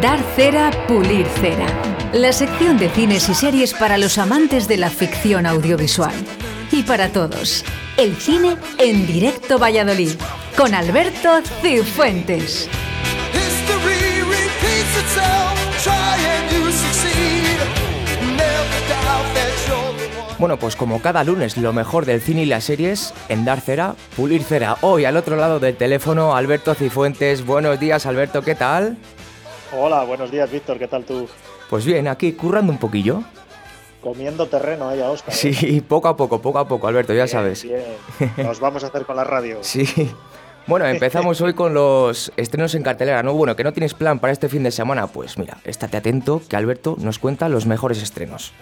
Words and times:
Dar 0.00 0.18
cera, 0.34 0.70
pulir 0.88 1.26
cera. 1.26 1.66
La 2.14 2.32
sección 2.32 2.78
de 2.78 2.88
cines 2.88 3.28
y 3.28 3.34
series 3.34 3.74
para 3.74 3.98
los 3.98 4.16
amantes 4.16 4.66
de 4.66 4.78
la 4.78 4.88
ficción 4.88 5.44
audiovisual. 5.44 6.14
Y 6.72 6.84
para 6.84 7.10
todos, 7.10 7.62
el 7.98 8.16
cine 8.16 8.56
en 8.78 9.06
directo 9.06 9.58
Valladolid, 9.58 10.12
con 10.56 10.72
Alberto 10.72 11.42
Cifuentes. 11.60 12.70
Bueno, 20.38 20.56
pues 20.58 20.76
como 20.76 21.02
cada 21.02 21.24
lunes, 21.24 21.58
lo 21.58 21.74
mejor 21.74 22.06
del 22.06 22.22
cine 22.22 22.44
y 22.44 22.46
las 22.46 22.64
series 22.64 23.12
en 23.28 23.44
dar 23.44 23.60
cera, 23.60 23.96
pulir 24.16 24.44
cera. 24.44 24.78
Hoy 24.80 25.04
al 25.04 25.18
otro 25.18 25.36
lado 25.36 25.60
del 25.60 25.76
teléfono, 25.76 26.34
Alberto 26.34 26.74
Cifuentes. 26.74 27.44
Buenos 27.44 27.78
días, 27.78 28.06
Alberto, 28.06 28.40
¿qué 28.40 28.54
tal? 28.54 28.96
Hola, 29.76 30.04
buenos 30.04 30.30
días, 30.30 30.50
Víctor. 30.50 30.78
¿Qué 30.78 30.88
tal 30.88 31.04
tú? 31.04 31.28
Pues 31.70 31.84
bien, 31.84 32.08
aquí 32.08 32.32
currando 32.32 32.72
un 32.72 32.78
poquillo. 32.78 33.22
Comiendo 34.00 34.46
terreno 34.46 34.88
ahí 34.88 35.00
a 35.00 35.10
Oscar. 35.10 35.32
¿eh? 35.34 35.36
Sí, 35.36 35.80
poco 35.88 36.08
a 36.08 36.16
poco, 36.16 36.40
poco 36.40 36.58
a 36.58 36.68
poco, 36.68 36.86
Alberto, 36.86 37.12
ya 37.12 37.24
Bien, 37.24 37.28
sabes. 37.28 37.62
bien. 37.64 37.82
Nos 38.36 38.60
vamos 38.60 38.84
a 38.84 38.88
hacer 38.88 39.04
con 39.04 39.16
la 39.16 39.24
radio. 39.24 39.58
Sí. 39.62 39.86
Bueno, 40.66 40.86
empezamos 40.86 41.42
hoy 41.42 41.52
con 41.52 41.74
los 41.74 42.32
estrenos 42.38 42.74
en 42.74 42.82
cartelera, 42.82 43.22
¿no? 43.22 43.34
Bueno, 43.34 43.54
que 43.54 43.62
no 43.64 43.74
tienes 43.74 43.92
plan 43.92 44.18
para 44.18 44.32
este 44.32 44.48
fin 44.48 44.62
de 44.62 44.70
semana, 44.70 45.08
pues 45.08 45.36
mira, 45.36 45.58
estate 45.64 45.98
atento 45.98 46.40
que 46.48 46.56
Alberto 46.56 46.96
nos 46.98 47.18
cuenta 47.18 47.50
los 47.50 47.66
mejores 47.66 48.02
estrenos. 48.02 48.52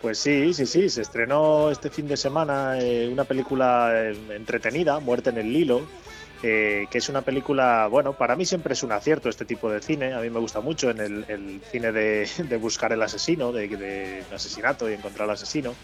Pues 0.00 0.18
sí, 0.20 0.54
sí, 0.54 0.66
sí. 0.66 0.88
Se 0.88 1.02
estrenó 1.02 1.72
este 1.72 1.90
fin 1.90 2.06
de 2.06 2.16
semana 2.16 2.78
eh, 2.78 3.08
una 3.12 3.24
película 3.24 3.90
eh, 3.92 4.16
entretenida, 4.36 5.00
Muerte 5.00 5.30
en 5.30 5.38
el 5.38 5.52
Lilo, 5.52 5.80
eh, 6.42 6.86
que 6.90 6.98
es 6.98 7.08
una 7.08 7.22
película, 7.22 7.86
bueno, 7.88 8.12
para 8.12 8.36
mí 8.36 8.44
siempre 8.44 8.74
es 8.74 8.82
un 8.82 8.92
acierto 8.92 9.28
este 9.28 9.44
tipo 9.44 9.70
de 9.70 9.80
cine. 9.80 10.12
A 10.12 10.20
mí 10.20 10.30
me 10.30 10.40
gusta 10.40 10.60
mucho 10.60 10.90
en 10.90 11.00
el, 11.00 11.24
el 11.28 11.60
cine 11.70 11.92
de, 11.92 12.56
buscar 12.60 12.92
el 12.92 13.02
asesino, 13.02 13.52
de, 13.52 13.68
de 13.68 14.22
asesinato 14.34 14.90
y 14.90 14.94
encontrar 14.94 15.28
al 15.28 15.34
asesino. 15.34 15.74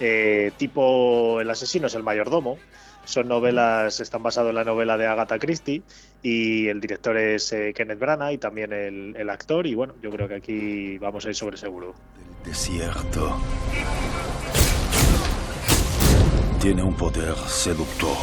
Eh, 0.00 0.52
tipo 0.56 1.40
El 1.40 1.50
asesino 1.50 1.86
es 1.86 1.94
el 1.94 2.02
mayordomo. 2.02 2.58
Son 3.04 3.28
novelas, 3.28 4.00
están 4.00 4.22
basadas 4.22 4.48
en 4.50 4.54
la 4.56 4.64
novela 4.64 4.96
de 4.96 5.06
Agatha 5.06 5.38
Christie 5.38 5.82
y 6.22 6.68
el 6.68 6.80
director 6.80 7.16
es 7.18 7.52
eh, 7.52 7.74
Kenneth 7.76 7.98
Branagh 7.98 8.32
y 8.32 8.38
también 8.38 8.72
el, 8.72 9.14
el 9.16 9.30
actor. 9.30 9.66
Y 9.66 9.74
bueno, 9.74 9.94
yo 10.02 10.10
creo 10.10 10.26
que 10.26 10.36
aquí 10.36 10.98
vamos 10.98 11.26
a 11.26 11.28
ir 11.28 11.34
sobre 11.34 11.58
seguro. 11.58 11.94
Desierto. 12.44 13.36
Tiene 16.60 16.82
un 16.82 16.96
poder 16.96 17.34
seductor. 17.46 18.16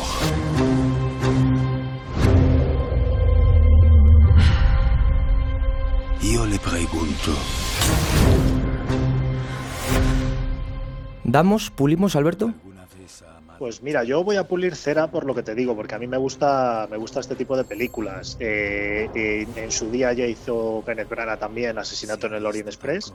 Yo 6.31 6.45
le 6.45 6.57
pregunto, 6.59 7.35
¿Damos, 11.25 11.71
pulimos, 11.71 12.15
Alberto? 12.15 12.53
Pues 13.59 13.81
mira, 13.83 14.05
yo 14.05 14.23
voy 14.23 14.38
a 14.38 14.47
pulir 14.47 14.75
cera 14.75 15.11
por 15.11 15.25
lo 15.25 15.35
que 15.35 15.43
te 15.43 15.55
digo, 15.55 15.75
porque 15.75 15.95
a 15.95 15.99
mí 15.99 16.07
me 16.07 16.17
gusta, 16.17 16.88
me 16.89 16.95
gusta 16.95 17.19
este 17.19 17.35
tipo 17.35 17.57
de 17.57 17.65
películas. 17.65 18.38
Eh, 18.39 19.09
eh, 19.13 19.47
en 19.55 19.71
su 19.71 19.91
día 19.91 20.13
ya 20.13 20.25
hizo 20.25 20.83
Kenneth 20.85 21.09
Branagh 21.09 21.38
también 21.38 21.77
Asesinato 21.77 22.27
en 22.27 22.35
el 22.35 22.45
Orient 22.45 22.69
Express, 22.69 23.13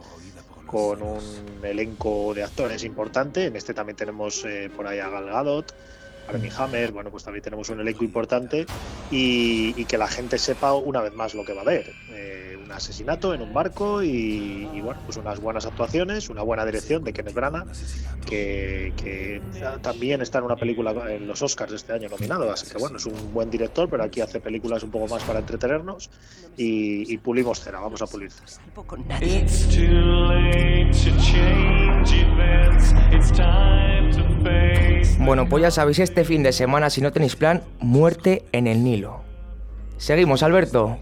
con 0.66 1.02
un 1.02 1.20
elenco 1.62 2.34
de 2.34 2.44
actores 2.44 2.84
importante. 2.84 3.46
En 3.46 3.56
este 3.56 3.72
también 3.72 3.96
tenemos 3.96 4.44
eh, 4.44 4.70
por 4.74 4.86
ahí 4.86 4.98
a 4.98 5.08
Gal 5.08 5.26
Gadot, 5.26 5.74
Armie 6.28 6.50
Hammer, 6.56 6.92
bueno, 6.92 7.10
pues 7.10 7.24
también 7.24 7.42
tenemos 7.42 7.68
un 7.68 7.80
elenco 7.80 8.04
importante 8.04 8.66
y, 9.10 9.74
y 9.76 9.84
que 9.84 9.98
la 9.98 10.08
gente 10.08 10.38
sepa 10.38 10.74
una 10.74 11.00
vez 11.00 11.14
más 11.14 11.34
lo 11.34 11.44
que 11.44 11.52
va 11.52 11.62
a 11.62 11.64
ver. 11.64 11.92
Eh, 12.10 12.58
un 12.62 12.72
asesinato 12.72 13.32
en 13.32 13.42
un 13.42 13.54
barco 13.54 14.02
y, 14.02 14.68
y, 14.74 14.80
bueno, 14.80 15.00
pues 15.04 15.16
unas 15.18 15.40
buenas 15.40 15.66
actuaciones, 15.66 16.28
una 16.28 16.42
buena 16.42 16.64
dirección 16.64 17.04
de 17.04 17.12
Kenneth 17.12 17.34
Branagh, 17.34 17.68
que, 18.28 18.92
que 18.96 19.40
también 19.82 20.20
está 20.20 20.38
en 20.38 20.44
una 20.44 20.56
película 20.56 20.92
en 21.12 21.28
los 21.28 21.42
Oscars 21.42 21.70
de 21.70 21.76
este 21.76 21.92
año 21.92 22.08
nominado, 22.08 22.50
así 22.50 22.68
que 22.68 22.78
bueno, 22.78 22.96
es 22.96 23.06
un 23.06 23.32
buen 23.32 23.50
director, 23.50 23.88
pero 23.88 24.02
aquí 24.02 24.20
hace 24.20 24.40
películas 24.40 24.82
un 24.82 24.90
poco 24.90 25.06
más 25.06 25.22
para 25.22 25.38
entretenernos 25.38 26.10
y, 26.56 27.12
y 27.12 27.18
pulimos 27.18 27.60
cera, 27.60 27.78
vamos 27.78 28.02
a 28.02 28.06
pulir 28.06 28.32
cera. 28.32 28.46
It's 29.20 29.68
too 29.68 29.86
late 29.86 30.90
to 30.92 31.16
change 31.22 31.75
events. 32.12 32.94
It's 33.12 33.30
time 33.30 34.10
to 34.12 34.24
face. 34.44 35.16
Bueno, 35.18 35.48
pues 35.48 35.62
ya 35.62 35.70
sabéis, 35.70 35.98
este 35.98 36.24
fin 36.24 36.42
de 36.42 36.52
semana, 36.52 36.90
si 36.90 37.00
no 37.00 37.12
tenéis 37.12 37.36
plan, 37.36 37.62
muerte 37.80 38.44
en 38.52 38.66
el 38.66 38.84
Nilo. 38.84 39.22
Seguimos, 39.96 40.42
Alberto. 40.42 40.98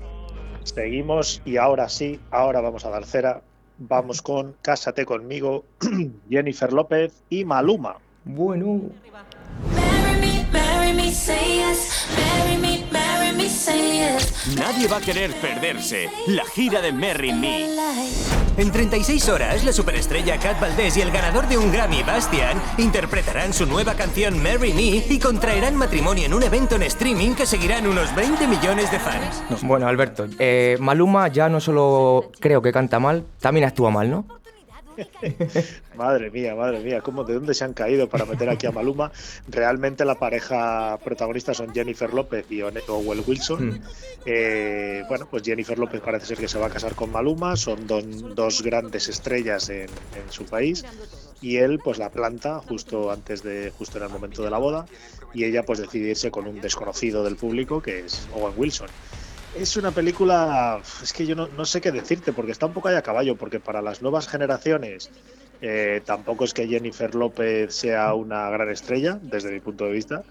Seguimos 0.63 1.43
y 1.45 1.57
ahora 1.59 1.89
sí, 1.89 2.21
ahora 2.31 2.61
vamos 2.61 2.85
a 2.85 2.91
dar 2.91 3.05
cera. 3.05 3.43
Vamos 3.77 4.23
con 4.23 4.55
Cásate 4.63 5.05
conmigo, 5.05 5.65
Jennifer 6.31 6.73
López 6.73 7.13
y 7.29 7.45
Maluma. 7.45 7.97
Bueno. 8.25 8.81
Marry 9.75 10.21
me, 10.21 10.47
marry 10.53 10.93
me, 10.95 11.13
say 11.13 11.59
yes. 11.59 11.84
Nadie 14.85 14.97
va 14.97 15.03
a 15.03 15.13
querer 15.15 15.33
perderse 15.41 16.11
la 16.27 16.45
gira 16.45 16.83
de 16.83 16.93
Merry 16.93 17.33
Me. 17.33 17.67
En 18.59 18.71
36 18.71 19.31
horas, 19.31 19.65
la 19.65 19.73
superestrella 19.73 20.39
Kat 20.39 20.61
Valdés 20.61 20.99
y 20.99 21.01
el 21.01 21.11
ganador 21.11 21.49
de 21.49 21.57
un 21.57 21.73
Grammy, 21.73 22.03
Bastian, 22.03 22.61
interpretarán 22.77 23.55
su 23.55 23.65
nueva 23.65 23.95
canción 23.95 24.43
Marry 24.43 24.75
Me 24.75 25.03
y 25.09 25.19
contraerán 25.19 25.75
matrimonio 25.75 26.27
en 26.27 26.35
un 26.35 26.43
evento 26.43 26.77
en 26.77 26.83
streaming 26.83 27.35
que 27.35 27.47
seguirán 27.47 27.87
unos 27.87 28.15
20 28.15 28.47
millones 28.47 28.91
de 28.91 28.99
fans. 28.99 29.43
Bueno, 29.63 29.89
Alberto, 29.89 30.27
eh, 30.39 30.77
Maluma 30.81 31.29
ya 31.29 31.49
no 31.49 31.61
solo 31.61 32.31
creo 32.39 32.61
que 32.61 32.71
canta 32.71 32.99
mal, 32.99 33.25
también 33.41 33.67
actúa 33.67 33.91
mal, 33.91 34.11
¿no? 34.11 34.27
Madre 35.97 36.31
mía, 36.31 36.55
madre 36.55 36.81
mía, 36.81 37.01
¿cómo, 37.01 37.25
¿de 37.25 37.35
dónde 37.35 37.55
se 37.55 37.65
han 37.65 37.73
caído 37.73 38.09
para 38.09 38.25
meter 38.25 38.49
aquí 38.49 38.67
a 38.67 38.73
Maluma? 38.73 39.13
Realmente 39.49 40.05
la 40.05 40.17
pareja 40.17 40.99
protagonista 41.05 41.55
son 41.55 41.73
Jennifer 41.73 42.13
López 42.13 42.47
y 42.51 42.63
Owen 42.63 43.23
Wilson. 43.27 43.69
Mm. 43.69 43.83
Eh, 44.27 45.05
bueno, 45.09 45.29
pues 45.31 45.43
Jennifer 45.45 45.79
López 45.79 46.01
parece 46.01 46.27
ser 46.27 46.39
que 46.39 46.49
se 46.49 46.59
va 46.59 46.67
a 46.67 46.71
casar 46.71 46.95
con 46.95 47.11
Maluma, 47.13 47.57
son 47.57 47.87
don- 47.87 48.35
dos 48.35 48.63
grandes 48.63 49.09
estrellas 49.09 49.69
en, 49.69 49.83
en 49.83 50.31
su 50.31 50.45
país 50.45 50.85
y 51.41 51.57
él 51.59 51.79
pues 51.83 51.99
la 51.99 52.11
planta 52.11 52.61
justo 52.61 53.11
antes 53.11 53.43
de, 53.43 53.71
justo 53.77 53.99
en 53.99 54.05
el 54.05 54.11
momento 54.11 54.43
de 54.43 54.51
la 54.51 54.59
boda 54.59 54.87
y 55.35 55.45
ella 55.45 55.65
pues 55.65 55.79
decide 55.79 56.11
irse 56.11 56.31
con 56.31 56.47
un 56.47 56.61
desconocido 56.61 57.23
del 57.23 57.37
público 57.37 57.83
que 57.83 58.01
es 58.01 58.27
Owen 58.35 58.55
Wilson. 58.57 58.89
Es 59.57 59.77
una 59.77 59.93
película, 59.93 60.81
es 61.03 61.13
que 61.13 61.27
yo 61.27 61.37
no, 61.37 61.65
sé 61.65 61.81
qué 61.81 61.93
decirte, 61.93 62.33
porque 62.33 62.53
está 62.53 62.67
un 62.67 62.73
poco 62.73 62.89
ahí 62.89 62.97
a 62.97 63.03
caballo, 63.03 63.37
porque 63.37 63.61
para 63.61 63.83
las 63.83 64.03
nuevas 64.03 64.27
generaciones 64.27 65.11
eh, 65.61 66.03
tampoco 66.05 66.45
es 66.45 66.53
que 66.53 66.67
Jennifer 66.67 67.15
López 67.15 67.75
sea 67.75 68.15
una 68.15 68.51
gran 68.51 68.71
estrella, 68.71 69.19
desde 69.23 69.53
mi 69.53 69.61
punto 69.61 69.85
de 69.85 69.93
vista, 69.93 70.23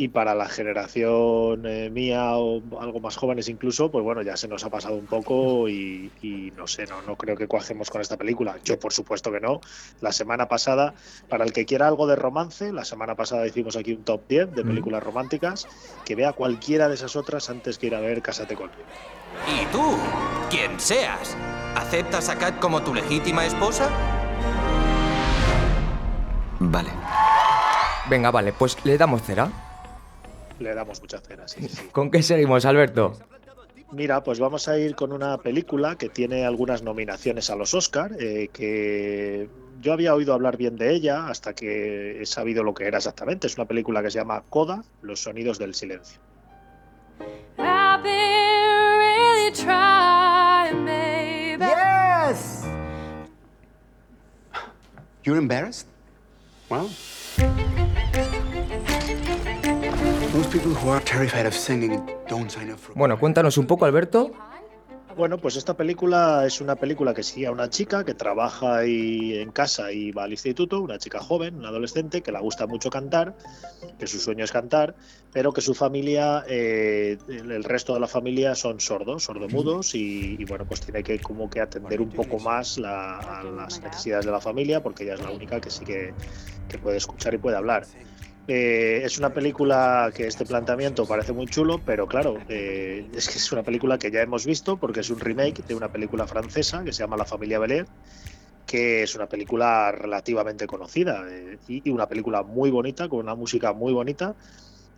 y 0.00 0.08
para 0.08 0.34
la 0.34 0.48
generación 0.48 1.66
eh, 1.66 1.90
mía 1.90 2.38
o 2.38 2.62
algo 2.80 3.00
más 3.00 3.18
jóvenes 3.18 3.50
incluso, 3.50 3.90
pues 3.90 4.02
bueno, 4.02 4.22
ya 4.22 4.34
se 4.34 4.48
nos 4.48 4.64
ha 4.64 4.70
pasado 4.70 4.94
un 4.94 5.04
poco 5.04 5.68
y, 5.68 6.10
y 6.22 6.50
no 6.56 6.66
sé, 6.66 6.86
no, 6.86 7.02
no 7.02 7.16
creo 7.16 7.36
que 7.36 7.46
cuajemos 7.46 7.90
con 7.90 8.00
esta 8.00 8.16
película. 8.16 8.56
Yo 8.64 8.78
por 8.78 8.94
supuesto 8.94 9.30
que 9.30 9.40
no. 9.40 9.60
La 10.00 10.10
semana 10.12 10.48
pasada, 10.48 10.94
para 11.28 11.44
el 11.44 11.52
que 11.52 11.66
quiera 11.66 11.86
algo 11.86 12.06
de 12.06 12.16
romance, 12.16 12.72
la 12.72 12.86
semana 12.86 13.14
pasada 13.14 13.46
hicimos 13.46 13.76
aquí 13.76 13.92
un 13.92 14.02
top 14.02 14.22
10 14.26 14.54
de 14.54 14.64
películas 14.64 15.02
románticas, 15.02 15.68
que 16.06 16.14
vea 16.14 16.32
cualquiera 16.32 16.88
de 16.88 16.94
esas 16.94 17.14
otras 17.14 17.50
antes 17.50 17.76
que 17.76 17.88
ir 17.88 17.94
a 17.94 18.00
ver 18.00 18.22
Cásate 18.22 18.54
conmigo. 18.54 18.80
¿Y 19.48 19.66
tú? 19.70 19.98
Quien 20.48 20.80
seas, 20.80 21.36
¿aceptas 21.76 22.30
a 22.30 22.38
Kat 22.38 22.58
como 22.58 22.82
tu 22.82 22.94
legítima 22.94 23.44
esposa? 23.44 23.90
Vale. 26.58 26.88
Venga, 28.08 28.30
vale, 28.30 28.54
pues 28.54 28.82
le 28.86 28.96
damos 28.96 29.20
cera. 29.20 29.69
Le 30.60 30.74
damos 30.74 31.00
mucha 31.00 31.18
cera, 31.20 31.48
sí. 31.48 31.66
¿Con 31.90 32.10
qué 32.10 32.22
seguimos, 32.22 32.64
Alberto? 32.66 33.14
Mira, 33.92 34.22
pues 34.22 34.38
vamos 34.38 34.68
a 34.68 34.78
ir 34.78 34.94
con 34.94 35.10
una 35.10 35.38
película 35.38 35.96
que 35.96 36.08
tiene 36.08 36.44
algunas 36.44 36.82
nominaciones 36.82 37.50
a 37.50 37.56
los 37.56 37.74
Oscar, 37.74 38.12
eh, 38.20 38.48
que 38.52 39.48
yo 39.80 39.92
había 39.92 40.14
oído 40.14 40.34
hablar 40.34 40.56
bien 40.56 40.76
de 40.76 40.92
ella 40.92 41.28
hasta 41.28 41.54
que 41.54 42.22
he 42.22 42.26
sabido 42.26 42.62
lo 42.62 42.74
que 42.74 42.86
era 42.86 42.98
exactamente. 42.98 43.46
Es 43.46 43.56
una 43.56 43.64
película 43.64 44.02
que 44.02 44.10
se 44.10 44.18
llama 44.18 44.44
Coda, 44.48 44.84
Los 45.02 45.20
sonidos 45.20 45.58
del 45.58 45.74
silencio. 45.74 46.20
I've 47.58 48.02
been 48.02 48.98
really 48.98 49.52
trying, 49.52 50.84
baby. 50.84 51.64
Yes! 51.64 52.64
You're 55.24 55.38
embarrassed? 55.38 55.86
Well. 56.68 56.90
Bueno, 62.94 63.18
cuéntanos 63.18 63.58
un 63.58 63.66
poco, 63.66 63.84
Alberto. 63.84 64.30
Bueno, 65.16 65.38
pues 65.38 65.56
esta 65.56 65.74
película 65.76 66.44
es 66.46 66.60
una 66.60 66.76
película 66.76 67.12
que 67.12 67.24
sigue 67.24 67.48
a 67.48 67.50
una 67.50 67.68
chica 67.68 68.04
que 68.04 68.14
trabaja 68.14 68.76
ahí 68.78 69.36
en 69.38 69.50
casa 69.50 69.90
y 69.92 70.12
va 70.12 70.22
al 70.22 70.30
instituto, 70.30 70.80
una 70.80 70.98
chica 70.98 71.18
joven, 71.18 71.56
una 71.56 71.68
adolescente, 71.68 72.22
que 72.22 72.30
le 72.30 72.38
gusta 72.38 72.66
mucho 72.68 72.90
cantar, 72.90 73.36
que 73.98 74.06
su 74.06 74.20
sueño 74.20 74.44
es 74.44 74.52
cantar, 74.52 74.94
pero 75.32 75.52
que 75.52 75.60
su 75.62 75.74
familia, 75.74 76.44
eh, 76.48 77.18
el 77.28 77.64
resto 77.64 77.92
de 77.92 78.00
la 78.00 78.06
familia 78.06 78.54
son 78.54 78.78
sordos, 78.78 79.24
sordomudos, 79.24 79.96
y, 79.96 80.36
y, 80.40 80.44
bueno, 80.44 80.64
pues 80.64 80.80
tiene 80.80 81.02
que 81.02 81.18
como 81.18 81.50
que 81.50 81.60
atender 81.60 82.00
un 82.00 82.10
poco 82.10 82.38
más 82.38 82.78
la- 82.78 83.40
a 83.40 83.42
las 83.42 83.82
necesidades 83.82 84.24
de 84.26 84.30
la 84.32 84.40
familia, 84.40 84.80
porque 84.80 85.02
ella 85.02 85.14
es 85.14 85.20
la 85.20 85.30
única 85.30 85.60
que 85.60 85.70
sí 85.70 85.84
que, 85.84 86.14
que 86.68 86.78
puede 86.78 86.98
escuchar 86.98 87.34
y 87.34 87.38
puede 87.38 87.56
hablar. 87.56 87.84
Eh, 88.52 89.04
es 89.04 89.16
una 89.16 89.32
película 89.32 90.10
que 90.12 90.26
este 90.26 90.44
planteamiento 90.44 91.06
parece 91.06 91.32
muy 91.32 91.46
chulo, 91.46 91.84
pero 91.84 92.08
claro, 92.08 92.34
eh, 92.48 93.08
es 93.14 93.28
que 93.28 93.38
es 93.38 93.52
una 93.52 93.62
película 93.62 93.96
que 93.96 94.10
ya 94.10 94.22
hemos 94.22 94.44
visto 94.44 94.76
porque 94.76 95.00
es 95.00 95.10
un 95.10 95.20
remake 95.20 95.62
de 95.68 95.76
una 95.76 95.92
película 95.92 96.26
francesa 96.26 96.82
que 96.82 96.92
se 96.92 97.04
llama 97.04 97.16
La 97.16 97.24
familia 97.26 97.60
Bel 97.60 97.70
Air, 97.70 97.86
que 98.66 99.04
es 99.04 99.14
una 99.14 99.28
película 99.28 99.92
relativamente 99.92 100.66
conocida 100.66 101.24
eh, 101.30 101.60
y 101.68 101.90
una 101.90 102.08
película 102.08 102.42
muy 102.42 102.72
bonita, 102.72 103.08
con 103.08 103.20
una 103.20 103.36
música 103.36 103.72
muy 103.72 103.92
bonita 103.92 104.34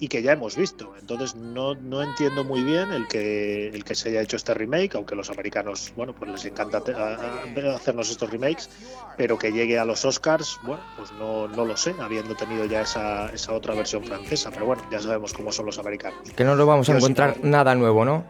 y 0.03 0.09
que 0.09 0.21
ya 0.21 0.33
hemos 0.33 0.57
visto. 0.57 0.91
Entonces 0.99 1.37
no, 1.37 1.77
no 1.77 2.03
entiendo 2.03 2.43
muy 2.43 2.65
bien 2.65 2.91
el 2.91 3.07
que, 3.07 3.69
el 3.69 3.85
que 3.85 3.95
se 3.95 4.09
haya 4.09 4.21
hecho 4.21 4.35
este 4.35 4.53
remake, 4.53 4.97
aunque 4.97 5.15
los 5.15 5.31
americanos, 5.31 5.93
bueno, 5.95 6.13
pues 6.13 6.29
les 6.29 6.45
encanta 6.45 6.83
a- 6.97 7.45
a- 7.45 7.77
hacernos 7.77 8.11
estos 8.11 8.29
remakes, 8.29 8.69
pero 9.17 9.39
que 9.39 9.53
llegue 9.53 9.79
a 9.79 9.85
los 9.85 10.05
Oscars, 10.05 10.59
bueno, 10.61 10.83
pues 10.97 11.13
no, 11.13 11.47
no 11.47 11.65
lo 11.65 11.77
sé, 11.77 11.95
habiendo 12.01 12.35
tenido 12.35 12.65
ya 12.65 12.81
esa, 12.81 13.29
esa 13.29 13.53
otra 13.53 13.77
versión 13.77 14.03
francesa, 14.03 14.51
pero 14.51 14.67
bueno, 14.67 14.83
ya 14.91 15.01
sabemos 15.01 15.33
cómo 15.33 15.53
son 15.53 15.67
los 15.67 15.79
americanos. 15.79 16.19
Que 16.35 16.43
no 16.43 16.57
nos 16.57 16.67
vamos 16.67 16.89
a 16.89 16.97
encontrar 16.97 17.39
nada 17.43 17.77
nuevo, 17.77 18.05
¿no? 18.05 18.25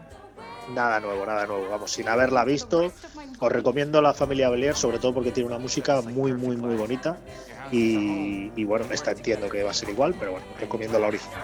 Nada 0.69 0.99
nuevo, 0.99 1.25
nada 1.25 1.45
nuevo. 1.45 1.67
Vamos, 1.69 1.91
sin 1.91 2.07
haberla 2.07 2.45
visto, 2.45 2.91
os 3.39 3.51
recomiendo 3.51 4.01
la 4.01 4.13
familia 4.13 4.49
Belier, 4.49 4.75
sobre 4.75 4.99
todo 4.99 5.13
porque 5.13 5.31
tiene 5.31 5.47
una 5.49 5.59
música 5.59 6.01
muy, 6.01 6.33
muy, 6.33 6.55
muy 6.55 6.75
bonita. 6.75 7.17
Y, 7.71 8.63
bueno, 8.65 8.85
esta 8.91 9.11
entiendo 9.11 9.49
que 9.49 9.63
va 9.63 9.71
a 9.71 9.73
ser 9.73 9.89
igual, 9.89 10.15
pero 10.19 10.33
bueno, 10.33 10.45
recomiendo 10.59 10.99
la 10.99 11.07
original. 11.07 11.41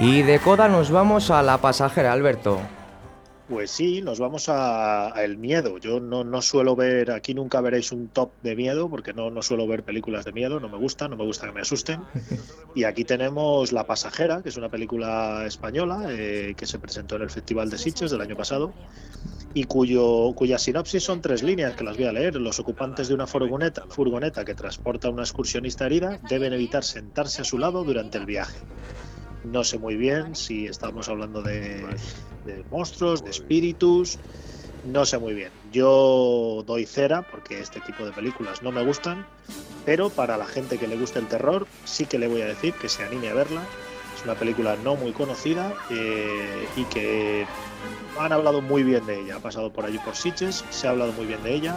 Y 0.00 0.22
de 0.22 0.38
Coda 0.38 0.68
nos 0.68 0.90
vamos 0.90 1.30
a 1.30 1.42
la 1.42 1.58
pasajera, 1.58 2.12
Alberto. 2.12 2.60
Pues 3.48 3.70
sí, 3.70 4.02
nos 4.02 4.18
vamos 4.18 4.50
a, 4.50 5.10
el 5.24 5.38
miedo. 5.38 5.78
Yo 5.78 6.00
no, 6.00 6.22
no 6.22 6.42
suelo 6.42 6.76
ver, 6.76 7.10
aquí 7.10 7.32
nunca 7.32 7.62
veréis 7.62 7.92
un 7.92 8.08
top 8.08 8.32
de 8.42 8.54
miedo, 8.54 8.90
porque 8.90 9.14
no, 9.14 9.30
no 9.30 9.40
suelo 9.40 9.66
ver 9.66 9.84
películas 9.84 10.26
de 10.26 10.32
miedo, 10.32 10.60
no 10.60 10.68
me 10.68 10.76
gusta, 10.76 11.08
no 11.08 11.16
me 11.16 11.24
gusta 11.24 11.46
que 11.46 11.52
me 11.52 11.62
asusten. 11.62 12.02
Y 12.74 12.84
aquí 12.84 13.04
tenemos 13.04 13.72
La 13.72 13.84
Pasajera, 13.84 14.42
que 14.42 14.50
es 14.50 14.56
una 14.58 14.68
película 14.68 15.46
española 15.46 16.08
eh, 16.10 16.54
que 16.58 16.66
se 16.66 16.78
presentó 16.78 17.16
en 17.16 17.22
el 17.22 17.30
Festival 17.30 17.70
de 17.70 17.78
Sitges 17.78 18.10
del 18.10 18.20
año 18.20 18.36
pasado 18.36 18.74
y 19.54 19.64
cuyo, 19.64 20.34
cuya 20.34 20.58
sinopsis 20.58 21.02
son 21.02 21.22
tres 21.22 21.42
líneas 21.42 21.74
que 21.74 21.84
las 21.84 21.96
voy 21.96 22.06
a 22.06 22.12
leer. 22.12 22.36
Los 22.36 22.60
ocupantes 22.60 23.08
de 23.08 23.14
una 23.14 23.26
furgoneta, 23.26 23.86
furgoneta 23.88 24.44
que 24.44 24.54
transporta 24.54 25.08
a 25.08 25.10
una 25.10 25.22
excursionista 25.22 25.86
herida 25.86 26.20
deben 26.28 26.52
evitar 26.52 26.84
sentarse 26.84 27.40
a 27.40 27.44
su 27.46 27.56
lado 27.56 27.82
durante 27.82 28.18
el 28.18 28.26
viaje. 28.26 28.58
No 29.44 29.64
sé 29.64 29.78
muy 29.78 29.96
bien 29.96 30.34
si 30.34 30.66
estamos 30.66 31.08
hablando 31.08 31.40
de, 31.40 31.86
de 32.56 32.64
monstruos, 32.70 33.22
de 33.22 33.30
espíritus, 33.30 34.18
no 34.84 35.04
sé 35.04 35.18
muy 35.18 35.34
bien. 35.34 35.50
Yo 35.72 36.64
doy 36.66 36.86
cera 36.86 37.22
porque 37.22 37.60
este 37.60 37.80
tipo 37.80 38.04
de 38.04 38.12
películas 38.12 38.62
no 38.62 38.72
me 38.72 38.84
gustan, 38.84 39.26
pero 39.84 40.10
para 40.10 40.36
la 40.36 40.46
gente 40.46 40.78
que 40.78 40.88
le 40.88 40.96
gusta 40.96 41.18
el 41.18 41.26
terror 41.26 41.66
sí 41.84 42.06
que 42.06 42.18
le 42.18 42.28
voy 42.28 42.42
a 42.42 42.46
decir 42.46 42.74
que 42.74 42.88
se 42.88 43.04
anime 43.04 43.28
a 43.28 43.34
verla. 43.34 43.62
Es 44.16 44.24
una 44.24 44.34
película 44.34 44.76
no 44.82 44.96
muy 44.96 45.12
conocida 45.12 45.74
eh, 45.90 46.66
y 46.76 46.84
que 46.84 47.46
han 48.18 48.32
hablado 48.32 48.62
muy 48.62 48.82
bien 48.82 49.06
de 49.06 49.20
ella. 49.20 49.36
Ha 49.36 49.40
pasado 49.40 49.72
por 49.72 49.84
allí 49.84 49.98
por 49.98 50.16
Sitges, 50.16 50.64
se 50.70 50.88
ha 50.88 50.90
hablado 50.90 51.12
muy 51.12 51.26
bien 51.26 51.42
de 51.42 51.54
ella 51.54 51.76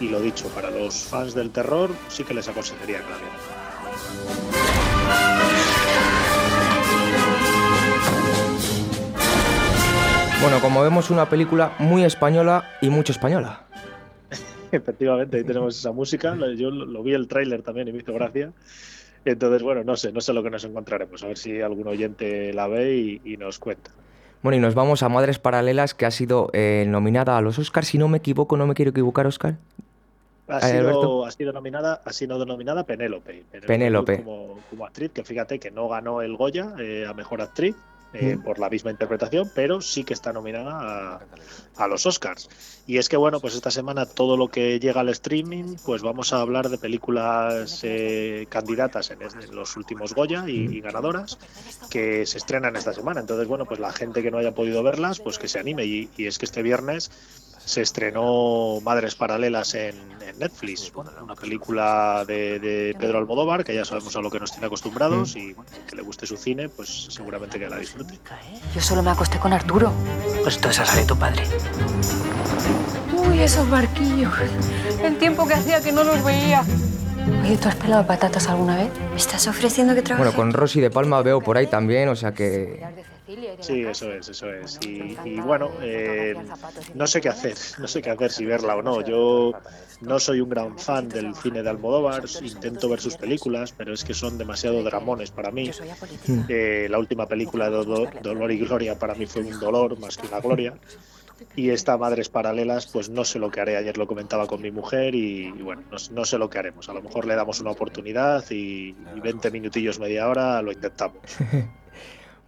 y 0.00 0.08
lo 0.08 0.20
dicho, 0.20 0.48
para 0.48 0.70
los 0.70 1.04
fans 1.04 1.34
del 1.34 1.50
terror 1.50 1.90
sí 2.08 2.24
que 2.24 2.34
les 2.34 2.48
aconsejaría 2.48 2.98
que 2.98 3.10
la 3.10 3.16
vieran. 3.16 5.49
Bueno, 10.42 10.58
como 10.62 10.80
vemos, 10.80 11.10
una 11.10 11.28
película 11.28 11.74
muy 11.78 12.02
española 12.02 12.64
y 12.80 12.88
mucho 12.88 13.12
española. 13.12 13.60
Efectivamente, 14.72 15.36
ahí 15.36 15.44
tenemos 15.44 15.78
esa 15.78 15.92
música. 15.92 16.34
Yo 16.56 16.70
lo, 16.70 17.02
vi 17.02 17.12
el 17.12 17.28
tráiler 17.28 17.60
también 17.60 17.88
y 17.88 17.92
me 17.92 17.98
hizo 17.98 18.14
gracia. 18.14 18.50
Entonces, 19.26 19.62
bueno, 19.62 19.84
no 19.84 19.96
sé, 19.96 20.12
no 20.12 20.22
sé 20.22 20.32
lo 20.32 20.42
que 20.42 20.48
nos 20.48 20.64
encontraremos. 20.64 21.22
A 21.22 21.26
ver 21.26 21.36
si 21.36 21.60
algún 21.60 21.86
oyente 21.88 22.54
la 22.54 22.68
ve 22.68 22.96
y, 22.96 23.20
y 23.22 23.36
nos 23.36 23.58
cuenta. 23.58 23.90
Bueno, 24.42 24.56
y 24.56 24.60
nos 24.60 24.74
vamos 24.74 25.02
a 25.02 25.10
Madres 25.10 25.38
Paralelas, 25.38 25.92
que 25.92 26.06
ha 26.06 26.10
sido 26.10 26.48
eh, 26.54 26.86
nominada 26.88 27.36
a 27.36 27.42
los 27.42 27.58
Oscars, 27.58 27.88
si 27.88 27.98
no 27.98 28.08
me 28.08 28.18
equivoco, 28.18 28.56
no 28.56 28.66
me 28.66 28.72
quiero 28.72 28.92
equivocar, 28.92 29.26
Oscar. 29.26 29.56
Ha 30.48 30.56
Alberto. 30.56 31.00
sido, 31.02 31.26
ha 31.26 31.30
sido 31.32 31.52
nominada, 31.52 32.00
ha 32.02 32.12
sido 32.14 32.38
denominada 32.38 32.84
Penélope. 32.84 33.44
Penélope. 33.66 34.24
Como, 34.24 34.58
como 34.70 34.86
actriz, 34.86 35.10
que 35.12 35.22
fíjate 35.22 35.58
que 35.58 35.70
no 35.70 35.86
ganó 35.88 36.22
el 36.22 36.34
Goya 36.36 36.72
eh, 36.78 37.04
a 37.06 37.12
mejor 37.12 37.42
actriz 37.42 37.76
eh, 38.12 38.38
por 38.44 38.58
la 38.58 38.68
misma 38.68 38.90
interpretación, 38.90 39.50
pero 39.54 39.80
sí 39.80 40.04
que 40.04 40.14
está 40.14 40.32
nominada 40.32 41.16
a, 41.16 41.20
a 41.76 41.88
los 41.88 42.06
Oscars. 42.06 42.48
Y 42.86 42.98
es 42.98 43.08
que 43.08 43.16
bueno, 43.16 43.40
pues 43.40 43.54
esta 43.54 43.70
semana 43.70 44.04
todo 44.04 44.36
lo 44.36 44.48
que 44.48 44.80
llega 44.80 45.00
al 45.00 45.08
streaming, 45.10 45.76
pues 45.84 46.02
vamos 46.02 46.32
a 46.32 46.40
hablar 46.40 46.68
de 46.68 46.78
películas 46.78 47.80
eh, 47.84 48.46
candidatas 48.48 49.10
en, 49.10 49.20
los 49.54 49.76
últimos 49.76 50.14
Goya 50.14 50.44
y, 50.48 50.76
y 50.76 50.80
ganadoras 50.80 51.38
que 51.88 52.26
se 52.26 52.38
estrenan 52.38 52.76
esta 52.76 52.92
semana. 52.92 53.20
Entonces, 53.20 53.46
bueno, 53.46 53.64
pues 53.64 53.78
la 53.78 53.92
gente 53.92 54.22
que 54.22 54.30
no 54.30 54.38
haya 54.38 54.54
podido 54.54 54.82
verlas, 54.82 55.20
pues 55.20 55.38
que 55.38 55.48
se 55.48 55.58
anime. 55.58 55.84
Y, 55.84 56.10
y 56.16 56.26
es 56.26 56.38
que 56.38 56.46
este 56.46 56.62
viernes 56.62 57.10
se 57.70 57.82
estrenó 57.82 58.80
Madres 58.82 59.14
Paralelas 59.14 59.74
en, 59.74 59.94
en 60.26 60.38
Netflix, 60.38 60.92
bueno, 60.92 61.12
una 61.22 61.36
película 61.36 62.24
de, 62.26 62.58
de 62.58 62.96
Pedro 62.98 63.18
Almodóvar, 63.18 63.64
que 63.64 63.74
ya 63.74 63.84
sabemos 63.84 64.14
a 64.16 64.20
lo 64.20 64.30
que 64.30 64.40
nos 64.40 64.50
tiene 64.50 64.66
acostumbrados, 64.66 65.36
y 65.36 65.52
bueno, 65.52 65.70
que 65.88 65.96
le 65.96 66.02
guste 66.02 66.26
su 66.26 66.36
cine, 66.36 66.68
pues 66.68 67.06
seguramente 67.10 67.58
que 67.58 67.68
la 67.68 67.78
disfrute. 67.78 68.18
Yo 68.74 68.80
solo 68.80 69.02
me 69.02 69.10
acosté 69.12 69.38
con 69.38 69.52
Arturo. 69.52 69.92
Pues 70.42 70.56
entonces 70.56 70.88
sale 70.88 71.04
tu 71.04 71.16
padre. 71.16 71.44
Uy, 73.16 73.40
esos 73.40 73.70
barquillos. 73.70 74.32
El 75.02 75.16
tiempo 75.18 75.46
que 75.46 75.54
hacía 75.54 75.80
que 75.80 75.92
no 75.92 76.02
los 76.02 76.24
veía. 76.24 76.64
Oye, 77.44 77.56
¿tú 77.56 77.68
has 77.68 77.76
pelado 77.76 78.04
patatas 78.06 78.48
alguna 78.48 78.76
vez? 78.76 78.90
¿Me 79.10 79.16
estás 79.16 79.46
ofreciendo 79.46 79.94
que 79.94 80.02
trabaje? 80.02 80.24
Bueno, 80.24 80.36
con 80.36 80.52
Rosy 80.52 80.80
de 80.80 80.90
Palma 80.90 81.22
veo 81.22 81.40
por 81.40 81.56
ahí 81.56 81.68
también, 81.68 82.08
o 82.08 82.16
sea 82.16 82.32
que... 82.32 82.82
Sí, 83.60 83.82
eso 83.82 84.12
es, 84.12 84.28
eso 84.28 84.50
es. 84.52 84.78
Y, 84.80 84.86
y 85.24 85.40
bueno, 85.40 85.70
eh, 85.82 86.32
no 86.94 87.06
sé 87.06 87.20
qué 87.20 87.28
hacer, 87.28 87.56
no 87.78 87.86
sé 87.88 88.00
qué 88.02 88.10
hacer 88.10 88.30
si 88.30 88.44
verla 88.46 88.76
o 88.76 88.82
no. 88.82 89.00
Yo 89.02 89.52
no 90.00 90.18
soy 90.18 90.40
un 90.40 90.48
gran 90.48 90.78
fan 90.78 91.08
del 91.10 91.34
cine 91.34 91.62
de 91.62 91.68
Almodóvar, 91.70 92.22
intento 92.46 92.88
ver 92.88 93.00
sus 93.00 93.16
películas, 93.16 93.72
pero 93.76 93.92
es 93.92 94.02
que 94.04 94.14
son 94.14 94.38
demasiado 94.38 94.82
dramones 94.82 95.30
para 95.30 95.50
mí. 95.50 95.66
Eh, 96.48 96.88
la 96.90 96.98
última 96.98 97.28
película 97.28 97.68
de 97.70 97.76
Do- 97.84 98.06
Dolor 98.22 98.50
y 98.52 98.58
Gloria 98.58 98.98
para 98.98 99.14
mí 99.14 99.26
fue 99.26 99.42
un 99.42 99.58
dolor 99.60 99.98
más 99.98 100.16
que 100.16 100.26
una 100.26 100.40
gloria. 100.40 100.74
Y 101.56 101.70
esta 101.70 101.98
Madres 101.98 102.28
Paralelas, 102.28 102.86
pues 102.86 103.10
no 103.10 103.24
sé 103.24 103.38
lo 103.38 103.50
que 103.50 103.60
haré. 103.60 103.76
Ayer 103.76 103.98
lo 103.98 104.06
comentaba 104.06 104.46
con 104.46 104.60
mi 104.62 104.70
mujer 104.70 105.14
y, 105.14 105.54
y 105.58 105.60
bueno, 105.62 105.82
no, 105.90 105.96
no 106.10 106.24
sé 106.24 106.38
lo 106.38 106.48
que 106.48 106.58
haremos. 106.58 106.88
A 106.88 106.94
lo 106.94 107.02
mejor 107.02 107.26
le 107.26 107.34
damos 107.34 107.60
una 107.60 107.72
oportunidad 107.72 108.44
y, 108.50 109.08
y 109.16 109.20
20 109.20 109.50
minutillos, 109.50 109.98
media 109.98 110.28
hora, 110.28 110.62
lo 110.62 110.72
intentamos. 110.72 111.20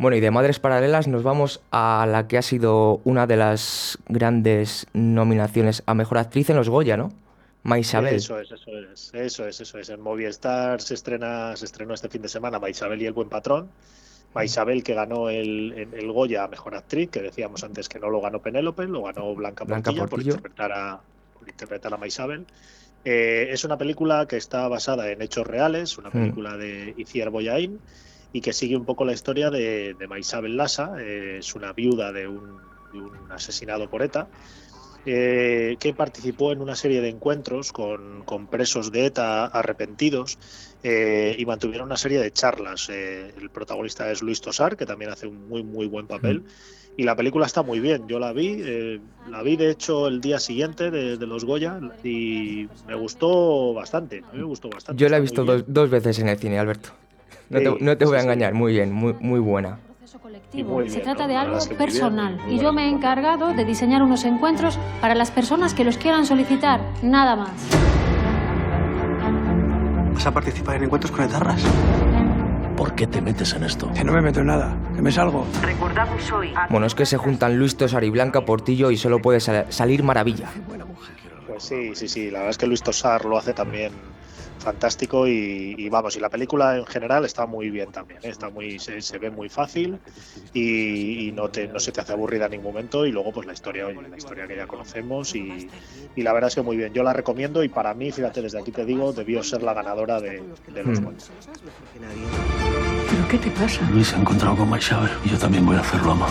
Bueno, 0.03 0.17
y 0.17 0.21
de 0.21 0.33
Madres 0.33 0.59
Paralelas 0.59 1.07
nos 1.07 1.23
vamos 1.23 1.61
a 1.71 2.07
la 2.11 2.27
que 2.27 2.37
ha 2.37 2.43
sido 2.43 3.01
una 3.05 3.29
de 3.29 3.37
las 3.37 3.99
grandes 4.09 4.89
nominaciones 4.95 5.85
a 5.87 5.95
Mejor 5.95 6.19
Actriz 6.19 6.51
en 6.51 6.57
los 6.57 6.69
Goya, 6.69 6.97
¿no? 6.97 7.13
Maisabel. 7.63 8.17
Eso 8.17 8.41
es, 8.41 8.51
eso 8.51 8.71
es, 8.77 9.11
eso 9.15 9.47
es, 9.47 9.61
eso 9.61 9.79
es. 9.79 9.89
En 9.91 10.01
Movistar 10.01 10.81
se 10.81 10.95
estrena, 10.95 11.55
se 11.57 11.67
estrenó 11.67 11.95
este 11.95 12.09
fin 12.09 12.21
de 12.21 12.29
semana 12.29 12.59
Maisabel 12.59 13.01
y 13.01 13.07
el 13.07 13.13
buen 13.13 13.29
patrón. 13.29 13.69
Maisabel 14.35 14.83
que 14.83 14.95
ganó 14.95 15.29
el, 15.31 15.89
el- 15.93 16.11
Goya 16.11 16.43
a 16.43 16.49
mejor 16.49 16.75
actriz, 16.75 17.09
que 17.09 17.23
decíamos 17.23 17.63
antes 17.63 17.89
que 17.89 18.01
no 18.01 18.11
lo 18.11 18.21
ganó 18.21 18.41
Penélope, 18.41 18.89
lo 18.89 19.05
ganó 19.05 19.33
Blanca, 19.37 19.63
Blanca 19.63 19.93
Portillo, 19.93 20.09
Portillo. 20.09 20.33
por 20.33 20.41
interpretar 20.51 20.73
a, 20.73 21.01
por 21.39 21.49
interpretar 21.49 21.95
a 21.95 21.97
Maisabel. 21.97 22.45
Eh, 23.05 23.51
es 23.53 23.63
una 23.65 23.79
película 23.79 24.27
que 24.27 24.37
está 24.37 24.67
basada 24.67 25.09
en 25.13 25.23
hechos 25.23 25.47
reales, 25.47 25.97
una 25.97 26.11
película 26.11 26.57
de 26.57 26.93
Iciar 26.97 27.31
Boyain 27.31 27.79
y 28.33 28.41
que 28.41 28.53
sigue 28.53 28.77
un 28.77 28.85
poco 28.85 29.05
la 29.05 29.13
historia 29.13 29.51
de, 29.51 29.95
de 29.95 30.09
Maisabel 30.09 30.57
Lassa, 30.57 30.95
eh, 30.99 31.39
es 31.39 31.55
una 31.55 31.73
viuda 31.73 32.13
de 32.13 32.29
un, 32.29 32.59
de 32.93 33.01
un 33.01 33.31
asesinado 33.31 33.89
por 33.91 34.03
ETA, 34.03 34.29
eh, 35.05 35.77
que 35.81 35.95
participó 35.95 36.53
en 36.53 36.61
una 36.61 36.77
serie 36.77 37.01
de 37.01 37.09
encuentros 37.09 37.73
con, 37.73 38.23
con 38.23 38.47
presos 38.47 38.93
de 38.93 39.07
ETA 39.07 39.47
arrepentidos 39.47 40.39
eh, 40.85 41.35
y 41.37 41.45
mantuvieron 41.45 41.87
una 41.87 41.97
serie 41.97 42.21
de 42.21 42.31
charlas. 42.31 42.89
Eh, 42.89 43.35
el 43.37 43.51
protagonista 43.51 44.09
es 44.13 44.23
Luis 44.23 44.41
Tosar, 44.41 44.77
que 44.77 44.87
también 44.87 45.11
hace 45.11 45.27
un 45.27 45.49
muy 45.49 45.65
muy 45.65 45.87
buen 45.89 46.07
papel. 46.07 46.45
Y 46.97 47.03
la 47.03 47.17
película 47.17 47.47
está 47.47 47.63
muy 47.63 47.81
bien. 47.81 48.07
Yo 48.07 48.21
la 48.21 48.33
vi, 48.33 48.63
la 49.29 49.43
vi 49.43 49.57
de 49.57 49.71
hecho 49.71 50.09
el 50.09 50.21
día 50.21 50.39
siguiente 50.39 50.91
de, 50.91 51.17
de 51.17 51.27
los 51.27 51.45
Goya 51.45 51.81
y 52.05 52.69
me 52.87 52.95
gustó 52.95 53.73
bastante. 53.73 54.19
A 54.19 54.33
mí 54.33 54.39
me 54.39 54.45
gustó 54.45 54.69
bastante. 54.69 55.01
Yo 55.01 55.09
la 55.09 55.17
he 55.17 55.21
visto 55.21 55.43
dos, 55.43 55.65
dos 55.67 55.89
veces 55.89 56.19
en 56.19 56.29
el 56.29 56.39
cine, 56.39 56.59
Alberto 56.59 56.91
no 57.53 57.97
te, 57.97 58.05
voy 58.05 58.17
a 58.17 58.21
engañar, 58.21 58.55
muy 58.55 58.73
bien, 58.73 58.93
muy, 58.93 59.15
muy 59.21 59.41
buena. 59.41 59.79
Se 60.89 61.01
trata 61.01 61.27
de 61.27 61.37
algo 61.37 61.59
personal 61.77 62.39
y 62.49 62.59
yo 62.59 62.73
me 62.73 62.85
he 62.85 62.89
encargado 62.89 63.55
de 63.55 63.65
diseñar 63.65 64.03
unos 64.03 64.25
encuentros 64.25 64.79
para 65.01 65.15
las 65.15 65.31
personas 65.31 65.75
que 65.75 65.85
los 65.85 65.99
quieran 65.99 66.27
solicitar, 66.27 66.81
nada 67.03 67.37
más. 67.37 67.53
¿Vas 70.15 70.27
a 70.27 70.31
participar 70.31 70.77
en 70.77 70.85
encuentros 70.85 71.11
con 71.11 71.25
etarras? 71.25 71.63
¿Por 72.77 72.95
qué 72.95 73.07
te 73.07 73.21
metes 73.21 73.55
en 73.55 73.65
esto? 73.65 73.91
Que 73.93 74.05
no 74.05 74.13
me 74.13 74.21
meto 74.21 74.41
en 74.41 74.47
nada, 74.47 74.77
que 74.95 75.03
me 75.03 75.13
salgo. 75.13 75.47
Recordamos 75.63 76.33
hoy. 76.33 76.53
Bueno, 76.71 76.87
es 76.87 76.95
que 76.95 77.07
se 77.07 77.17
juntan 77.17 77.57
Luis 77.59 77.77
Tosar 77.77 78.05
y 78.05 78.11
Blanca 78.11 78.45
Portillo 78.45 78.91
y 78.91 78.97
solo 78.97 79.21
puede 79.21 79.41
salir 79.41 80.03
maravilla. 80.03 80.49
Pues 81.47 81.63
sí, 81.63 81.95
sí, 81.95 82.09
sí, 82.09 82.31
la 82.31 82.41
verdad 82.41 82.51
es 82.51 82.59
que 82.59 82.67
Luis 82.67 82.83
Tosar 82.83 83.25
lo 83.25 83.39
hace 83.39 83.53
también 83.53 83.93
fantástico 84.63 85.27
y, 85.27 85.89
vamos, 85.89 86.17
y 86.17 86.21
la 86.21 86.29
película 86.29 86.79
en 86.79 86.87
general 86.87 87.25
está 87.25 87.47
muy 87.47 87.71
bien 87.71 87.91
también, 87.93 88.21
¿eh? 88.23 88.29
está 88.29 88.49
muy, 88.49 88.79
se, 88.79 89.19
ve 89.19 89.31
muy 89.31 89.49
fácil 89.49 89.99
y, 90.55 91.33
no, 91.35 91.51
se 91.79 91.93
te 91.93 92.01
hace 92.01 92.13
aburrida 92.13 92.47
en 92.47 92.53
ningún 92.53 92.73
momento 92.73 93.05
y 93.05 93.13
luego 93.13 93.33
pues 93.33 93.47
la 93.47 93.53
historia, 93.53 93.89
la 93.89 94.17
historia 94.17 94.47
que 94.47 94.57
ya 94.57 94.67
conocemos 94.67 95.35
y, 95.35 95.69
la 96.17 96.33
verdad 96.33 96.49
es 96.49 96.55
que 96.55 96.63
muy 96.63 96.77
bien, 96.77 96.93
yo 96.93 97.03
la 97.03 97.13
recomiendo 97.13 97.63
y 97.65 97.69
para 97.69 97.93
mí, 97.95 98.11
fíjate, 98.13 98.43
desde 98.43 98.61
aquí 98.61 98.71
te 98.71 98.85
digo, 98.85 99.13
debió 99.13 99.43
ser 99.43 99.63
la 99.63 99.75
ganadora 99.75 100.21
de, 100.21 100.43
los 100.85 101.01
hmm. 101.01 101.05
Gold. 101.05 101.23
¿Pero 103.11 103.29
qué 103.29 103.39
te 103.39 103.51
pasa? 103.51 103.89
Luis 103.91 104.13
ha 104.15 104.19
encontrado 104.19 104.57
con 104.57 104.71
Mike 104.71 104.87
y 105.25 105.31
yo 105.31 105.39
también 105.39 105.67
voy 105.67 105.77
a 105.77 105.81
hacerlo, 105.81 106.13
ama. 106.13 106.29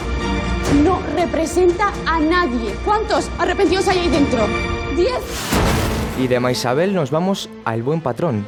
No 0.84 1.02
representa 1.16 1.94
a 2.06 2.20
nadie. 2.20 2.74
¿Cuántos 2.86 3.30
arrepentidos 3.38 3.88
hay 3.88 4.00
ahí 4.00 4.10
dentro? 4.10 4.48
¿Diez? 4.96 5.91
Y 6.22 6.28
de 6.28 6.40
Maisabel 6.40 6.94
nos 6.94 7.10
vamos 7.10 7.50
a 7.66 7.74
El 7.74 7.82
Buen 7.82 8.00
Patrón. 8.00 8.46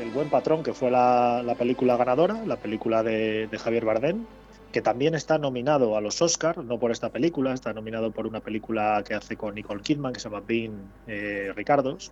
El 0.00 0.08
Buen 0.08 0.30
Patrón, 0.30 0.62
que 0.62 0.72
fue 0.72 0.90
la, 0.90 1.54
película 1.58 1.98
ganadora, 1.98 2.42
la 2.46 2.56
película 2.56 3.02
de, 3.02 3.46
Javier 3.62 3.84
Bardem, 3.84 4.24
que 4.72 4.80
también 4.80 5.14
está 5.14 5.36
nominado 5.36 5.98
a 5.98 6.00
los 6.00 6.22
Oscars, 6.22 6.64
no 6.64 6.78
por 6.78 6.90
esta 6.90 7.10
película, 7.10 7.52
está 7.52 7.74
nominado 7.74 8.10
por 8.10 8.26
una 8.26 8.40
película 8.40 9.04
que 9.06 9.12
hace 9.12 9.36
con 9.36 9.54
Nicole 9.54 9.82
Kidman, 9.82 10.14
que 10.14 10.20
se 10.20 10.30
llama 10.30 10.42
Bean 10.48 10.90
eh, 11.06 11.52
Ricardos. 11.54 12.10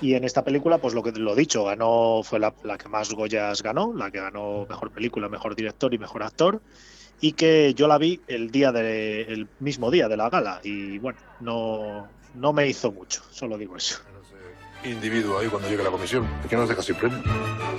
Y 0.00 0.14
en 0.14 0.24
esta 0.24 0.44
película, 0.44 0.78
pues 0.78 0.94
lo 0.94 1.02
que 1.02 1.12
lo 1.12 1.34
dicho, 1.34 1.64
ganó, 1.64 2.22
fue 2.24 2.38
la, 2.38 2.54
que 2.78 2.88
más 2.88 3.12
Goyas 3.12 3.62
ganó, 3.62 3.92
la 3.92 4.10
que 4.10 4.20
ganó 4.20 4.64
mejor 4.66 4.92
película, 4.92 5.28
mejor 5.28 5.54
director 5.54 5.92
y 5.92 5.98
mejor 5.98 6.22
actor 6.22 6.62
y 7.20 7.32
que 7.32 7.74
yo 7.74 7.86
la 7.86 7.98
vi 7.98 8.18
el 8.28 8.50
día 8.50 8.72
de, 8.72 9.24
el 9.24 9.46
mismo 9.58 9.90
día 9.90 10.08
de 10.08 10.16
la 10.16 10.30
gala 10.30 10.62
y 10.64 10.98
bueno 11.00 11.18
no 11.40 12.08
no 12.34 12.52
me 12.52 12.66
hizo 12.66 12.92
mucho, 12.92 13.22
solo 13.30 13.58
digo 13.58 13.76
eso. 13.76 13.98
Individuo 14.84 15.38
ahí 15.38 15.48
cuando 15.48 15.68
llegue 15.68 15.82
la 15.82 15.90
comisión, 15.90 16.26
que 16.48 16.56
nos 16.56 16.68
deja 16.68 16.82
sin 16.82 16.96
premio. 16.96 17.22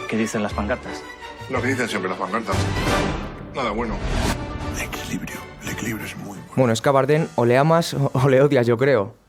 ¿Qué 0.08 0.18
dicen 0.18 0.44
las 0.44 0.54
pancartas? 0.54 1.02
Lo 1.50 1.62
que 1.62 1.70
dicen 1.70 1.88
siempre 1.90 2.10
las 2.10 2.20
pancartas. 2.20 2.56
Nada 3.56 3.72
bueno. 3.72 3.96
El 4.76 4.84
equilibrio, 4.84 5.38
el 5.64 5.70
equilibrio 5.70 6.06
es 6.06 6.16
muy 6.18 6.38
bueno. 6.38 6.54
Bueno, 6.56 6.74
es 6.74 6.82
que 6.82 6.90
a 6.90 6.92
Bardem 6.92 7.28
o 7.36 7.46
le 7.46 7.58
amas 7.58 7.96
o 8.14 8.30
le 8.30 8.42
odias, 8.42 8.68
yo 8.68 8.78
creo. 8.78 9.21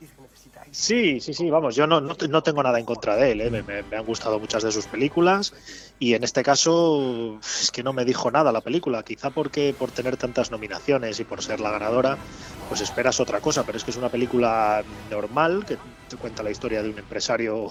Sí, 0.74 1.20
sí, 1.20 1.34
sí, 1.34 1.50
vamos, 1.50 1.76
yo 1.76 1.86
no, 1.86 2.00
no, 2.00 2.16
no 2.30 2.42
tengo 2.42 2.62
nada 2.62 2.78
en 2.78 2.86
contra 2.86 3.14
de 3.14 3.32
él, 3.32 3.40
¿eh? 3.42 3.50
me, 3.62 3.84
han 3.94 4.04
gustado 4.06 4.40
muchas 4.40 4.62
de 4.62 4.72
sus 4.72 4.88
películas 4.88 5.52
y 5.98 6.14
en 6.14 6.24
este 6.24 6.42
caso 6.42 7.38
es 7.60 7.70
que 7.70 7.82
no 7.82 7.92
me 7.92 8.06
dijo 8.06 8.30
nada 8.30 8.52
la 8.52 8.62
película, 8.62 9.02
quizá 9.02 9.30
porque 9.32 9.74
por 9.74 9.92
tener 9.92 10.16
tantas 10.16 10.50
nominaciones 10.50 11.20
y 11.20 11.24
por 11.26 11.42
ser 11.42 11.60
la 11.60 11.70
ganadora, 11.70 12.20
pues 12.66 12.80
esperas 12.80 13.20
otra 13.20 13.42
cosa, 13.42 13.64
pero 13.66 13.76
es 13.76 13.84
que 13.84 13.90
es 13.90 13.98
una 13.98 14.08
película 14.08 14.82
normal 14.86 15.66
que 15.66 15.78
te 16.06 16.16
cuenta 16.16 16.42
la 16.42 16.50
historia 16.50 16.82
de 16.82 16.88
un 16.88 16.98
empresario, 16.98 17.68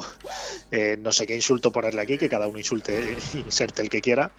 eh, 0.70 0.96
no 1.00 1.12
sé 1.12 1.26
qué 1.26 1.36
insulto 1.36 1.72
ponerle 1.72 2.02
aquí, 2.02 2.20
que 2.20 2.30
cada 2.30 2.48
uno 2.48 2.60
insulte, 2.60 3.18
inserte 3.34 3.82
el 3.82 3.90
que 3.90 4.02
quiera, 4.02 4.32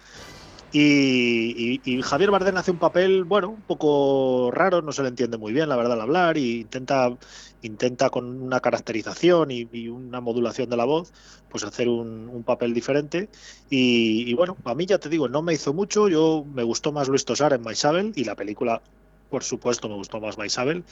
y, 0.75 2.01
Javier 2.01 2.31
Bardem 2.31 2.57
hace 2.57 2.71
un 2.71 2.79
papel, 2.79 3.25
bueno, 3.25 3.49
un 3.49 3.61
poco 3.61 4.49
raro, 4.51 4.81
no 4.81 4.91
se 4.91 5.03
le 5.03 5.09
entiende 5.09 5.37
muy 5.37 5.53
bien, 5.53 5.69
la 5.69 5.75
verdad, 5.75 5.93
al 5.93 6.01
hablar, 6.01 6.35
y 6.35 6.61
intenta, 6.61 7.15
intenta 7.61 8.09
con 8.09 8.41
una 8.41 8.59
caracterización 8.59 9.51
y, 9.51 9.87
una 9.87 10.19
modulación 10.19 10.71
de 10.71 10.77
la 10.77 10.85
voz, 10.85 11.13
pues 11.49 11.63
hacer 11.63 11.87
un, 11.89 12.27
un 12.27 12.43
papel 12.43 12.73
diferente. 12.73 13.29
Y, 13.69 14.33
bueno, 14.33 14.57
a 14.65 14.73
mí 14.73 14.87
ya 14.87 14.97
te 14.97 15.09
digo, 15.09 15.29
no 15.29 15.43
me 15.43 15.53
hizo 15.53 15.73
mucho, 15.73 16.09
yo 16.09 16.43
me 16.55 16.63
gustó 16.63 16.91
más 16.91 17.07
Luis 17.07 17.23
Tosar 17.23 17.53
en 17.53 17.61
Maisabel 17.61 18.11
y 18.15 18.23
la 18.23 18.35
película 18.35 18.81
por 19.29 19.43
supuesto 19.43 19.89
me 19.89 19.95
gustó 19.95 20.19
más 20.19 20.37
Maisabel 20.37 20.83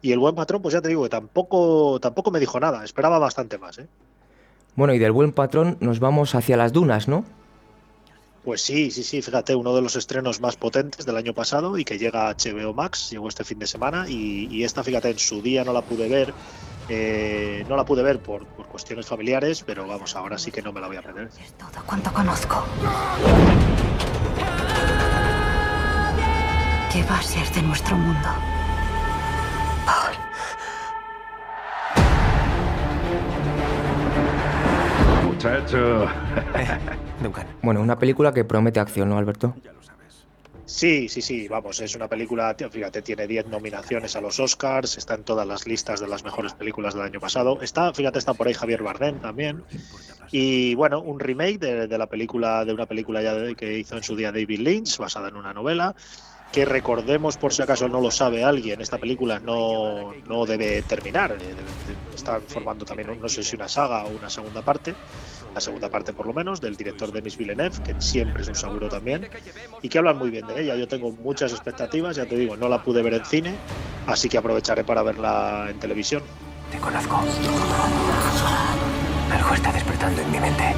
y 0.00 0.12
el 0.12 0.18
buen 0.18 0.34
patrón 0.34 0.62
pues 0.62 0.72
ya 0.72 0.80
te 0.80 0.88
digo 0.88 1.02
que 1.02 1.10
tampoco 1.10 2.00
tampoco 2.00 2.30
me 2.30 2.40
dijo 2.40 2.58
nada 2.58 2.82
esperaba 2.82 3.18
bastante 3.18 3.58
más 3.58 3.78
¿eh? 3.78 3.88
bueno 4.74 4.94
y 4.94 4.98
del 4.98 5.12
buen 5.12 5.32
patrón 5.32 5.76
nos 5.80 6.00
vamos 6.00 6.34
hacia 6.34 6.56
las 6.56 6.72
dunas 6.72 7.08
no 7.08 7.26
pues 8.44 8.62
sí, 8.62 8.90
sí, 8.90 9.02
sí, 9.02 9.20
fíjate, 9.20 9.54
uno 9.54 9.74
de 9.74 9.82
los 9.82 9.96
estrenos 9.96 10.40
más 10.40 10.56
potentes 10.56 11.04
del 11.04 11.16
año 11.16 11.34
pasado 11.34 11.76
y 11.76 11.84
que 11.84 11.98
llega 11.98 12.28
a 12.28 12.34
HBO 12.34 12.72
Max, 12.72 13.10
llegó 13.10 13.28
este 13.28 13.44
fin 13.44 13.58
de 13.58 13.66
semana 13.66 14.06
y, 14.08 14.64
esta, 14.64 14.82
fíjate, 14.82 15.10
en 15.10 15.18
su 15.18 15.42
día 15.42 15.62
no 15.62 15.74
la 15.74 15.82
pude 15.82 16.08
ver, 16.08 16.32
eh, 16.88 17.66
no 17.68 17.76
la 17.76 17.84
pude 17.84 18.02
ver 18.02 18.18
por, 18.20 18.46
por, 18.46 18.66
cuestiones 18.66 19.04
familiares, 19.04 19.62
pero 19.66 19.86
vamos, 19.86 20.16
ahora 20.16 20.38
sí 20.38 20.50
que 20.50 20.62
no 20.62 20.72
me 20.72 20.80
la 20.80 20.86
voy 20.86 20.96
a 20.96 21.02
perder. 21.02 21.26
Es 21.26 21.52
todo 21.52 21.84
cuanto 21.84 22.10
conozco. 22.12 22.64
¿Qué 26.90 27.02
va 27.04 27.18
a 27.18 27.22
ser 27.22 27.48
de 27.50 27.62
nuestro 27.62 27.94
mundo? 27.96 28.28
muchacho. 35.40 36.06
Eh, 36.54 36.66
Duncan. 37.22 37.46
Bueno, 37.62 37.80
una 37.80 37.98
película 37.98 38.32
que 38.32 38.44
promete 38.44 38.80
acción, 38.80 39.08
¿no, 39.08 39.16
Alberto? 39.16 39.54
Ya 39.64 39.72
lo 39.72 39.82
sabes. 39.82 40.26
Sí, 40.66 41.08
sí, 41.08 41.22
sí, 41.22 41.48
vamos, 41.48 41.80
es 41.80 41.94
una 41.94 42.08
película, 42.08 42.54
fíjate, 42.70 43.02
tiene 43.02 43.26
10 43.26 43.46
nominaciones 43.46 44.16
a 44.16 44.20
los 44.20 44.38
Oscars, 44.38 44.98
está 44.98 45.14
en 45.14 45.24
todas 45.24 45.46
las 45.46 45.66
listas 45.66 46.00
de 46.00 46.08
las 46.08 46.24
mejores 46.24 46.52
películas 46.52 46.94
del 46.94 47.04
año 47.04 47.20
pasado. 47.20 47.60
Está, 47.62 47.92
fíjate, 47.94 48.18
está 48.18 48.34
por 48.34 48.48
ahí 48.48 48.54
Javier 48.54 48.82
Bardem 48.82 49.18
también. 49.20 49.62
Y 50.30 50.74
bueno, 50.74 51.00
un 51.00 51.18
remake 51.18 51.58
de, 51.58 51.86
de 51.86 51.98
la 51.98 52.06
película, 52.06 52.64
de 52.64 52.74
una 52.74 52.86
película 52.86 53.22
ya 53.22 53.34
de, 53.34 53.54
que 53.54 53.78
hizo 53.78 53.96
en 53.96 54.02
su 54.02 54.16
día 54.16 54.32
David 54.32 54.60
Lynch, 54.60 54.98
basada 54.98 55.28
en 55.28 55.36
una 55.36 55.54
novela 55.54 55.94
que 56.52 56.64
recordemos 56.64 57.36
por 57.36 57.52
si 57.52 57.62
acaso 57.62 57.88
no 57.88 58.00
lo 58.00 58.10
sabe 58.10 58.44
alguien, 58.44 58.80
esta 58.80 58.98
película 58.98 59.38
no, 59.38 60.12
no 60.26 60.46
debe 60.46 60.82
terminar, 60.82 61.32
eh, 61.32 61.54
están 62.14 62.42
formando 62.42 62.84
también 62.84 63.20
no 63.20 63.28
sé 63.28 63.42
si 63.42 63.56
una 63.56 63.68
saga 63.68 64.04
o 64.04 64.08
una 64.08 64.28
segunda 64.28 64.62
parte, 64.62 64.94
la 65.54 65.60
segunda 65.60 65.88
parte 65.88 66.12
por 66.12 66.26
lo 66.26 66.32
menos, 66.32 66.60
del 66.60 66.76
director 66.76 67.12
Denis 67.12 67.36
Villeneuve, 67.36 67.82
que 67.82 68.00
siempre 68.00 68.42
es 68.42 68.48
un 68.48 68.54
seguro 68.54 68.88
también, 68.88 69.28
y 69.82 69.88
que 69.88 69.98
hablan 69.98 70.18
muy 70.18 70.30
bien 70.30 70.46
de 70.46 70.62
ella, 70.62 70.76
yo 70.76 70.88
tengo 70.88 71.12
muchas 71.12 71.52
expectativas, 71.52 72.16
ya 72.16 72.26
te 72.26 72.36
digo, 72.36 72.56
no 72.56 72.68
la 72.68 72.82
pude 72.82 73.02
ver 73.02 73.14
en 73.14 73.24
cine, 73.24 73.54
así 74.06 74.28
que 74.28 74.38
aprovecharé 74.38 74.84
para 74.84 75.02
verla 75.02 75.68
en 75.70 75.78
televisión. 75.78 76.22
Te 76.70 76.78
conozco. 76.78 77.20
Algo 79.32 79.54
está 79.54 79.72
despertando 79.72 80.22
en 80.22 80.30
mi 80.30 80.40
mente. 80.40 80.74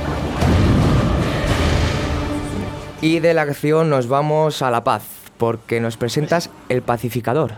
Y 3.00 3.18
de 3.18 3.34
la 3.34 3.42
acción 3.42 3.90
nos 3.90 4.06
vamos 4.06 4.62
a 4.62 4.70
La 4.70 4.84
Paz, 4.84 5.02
porque 5.42 5.80
nos 5.80 5.96
presentas 5.96 6.50
El 6.68 6.82
Pacificador. 6.82 7.54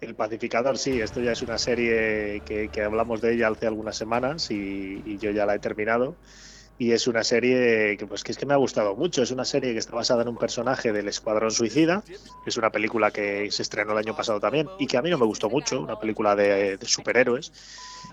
El 0.00 0.14
Pacificador, 0.14 0.78
sí, 0.78 1.00
esto 1.00 1.20
ya 1.20 1.32
es 1.32 1.42
una 1.42 1.58
serie 1.58 2.42
que, 2.46 2.70
hablamos 2.80 3.20
de 3.20 3.34
ella 3.34 3.48
hace 3.48 3.66
algunas 3.66 3.96
semanas 3.96 4.52
y, 4.52 5.18
yo 5.18 5.32
ya 5.32 5.46
la 5.46 5.56
he 5.56 5.58
terminado. 5.58 6.14
Y 6.78 6.92
es 6.92 7.08
una 7.08 7.24
serie 7.24 7.96
que, 7.98 8.06
pues, 8.06 8.22
que 8.22 8.30
es 8.30 8.38
que 8.38 8.46
me 8.46 8.54
ha 8.54 8.56
gustado 8.56 8.94
mucho. 8.94 9.20
Es 9.20 9.32
una 9.32 9.44
serie 9.44 9.72
que 9.72 9.80
está 9.80 9.96
basada 9.96 10.22
en 10.22 10.28
un 10.28 10.38
personaje 10.38 10.92
del 10.92 11.08
Escuadrón 11.08 11.50
Suicida. 11.50 12.04
Es 12.46 12.56
una 12.56 12.70
película 12.70 13.10
que 13.10 13.50
se 13.50 13.62
estrenó 13.62 13.90
el 13.90 13.98
año 13.98 14.14
pasado 14.14 14.38
también 14.38 14.68
y 14.78 14.86
que 14.86 14.96
a 14.96 15.02
mí 15.02 15.10
no 15.10 15.18
me 15.18 15.26
gustó 15.26 15.50
mucho, 15.50 15.80
una 15.80 15.98
película 15.98 16.36
de, 16.36 16.76
de 16.76 16.86
superhéroes 16.86 17.50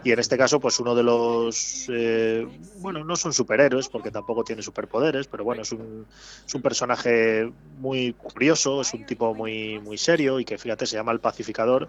y 0.04 0.12
en 0.12 0.20
este 0.20 0.38
caso, 0.38 0.60
pues 0.60 0.80
uno 0.80 0.96
de 0.96 1.04
los, 1.04 1.88
eh, 1.90 2.48
bueno, 2.80 3.04
no 3.04 3.16
son 3.16 3.34
superhéroes 3.34 3.90
porque 3.90 4.12
tampoco 4.12 4.44
tiene 4.44 4.62
superpoderes, 4.62 5.28
pero 5.28 5.44
bueno, 5.44 5.64
es 5.64 5.72
un, 5.72 6.06
es 6.46 6.56
un 6.56 6.62
personaje 6.62 7.52
muy 7.80 8.14
curioso, 8.14 8.82
es 8.82 8.94
un 8.94 9.06
tipo 9.06 9.34
muy, 9.34 9.80
muy 9.80 9.98
serio 9.98 10.40
y 10.40 10.46
que 10.46 10.58
fíjate, 10.58 10.86
se 10.86 10.96
llama 10.96 11.12
el 11.12 11.20
pacificador 11.20 11.88